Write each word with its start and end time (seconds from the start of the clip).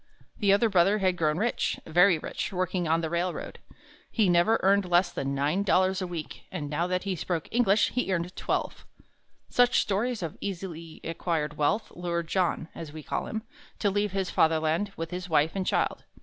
The 0.39 0.51
older 0.51 0.67
brother 0.67 0.97
had 0.97 1.15
grown 1.15 1.37
rich 1.37 1.79
very 1.85 2.17
rich 2.17 2.51
working 2.51 2.87
on 2.87 3.01
the 3.01 3.09
railroad. 3.11 3.59
He 4.09 4.29
never 4.29 4.59
earned 4.63 4.85
less 4.89 5.11
than 5.11 5.35
nine 5.35 5.61
dollars 5.61 6.01
a 6.01 6.07
week, 6.07 6.45
and 6.51 6.67
now 6.71 6.87
that 6.87 7.03
he 7.03 7.15
spoke 7.15 7.47
English, 7.51 7.91
he 7.91 8.11
earned 8.11 8.35
twelve. 8.35 8.83
Such 9.47 9.79
stories 9.79 10.23
of 10.23 10.39
easily 10.41 11.01
acquired 11.03 11.55
wealth 11.55 11.91
lured 11.91 12.27
John, 12.29 12.67
as 12.73 12.91
we 12.91 13.03
call 13.03 13.27
him, 13.27 13.43
to 13.77 13.91
leave 13.91 14.11
his 14.11 14.31
Fatherland 14.31 14.91
with 14.97 15.11
his 15.11 15.29
wife 15.29 15.51
and 15.55 15.67
child. 15.67 16.03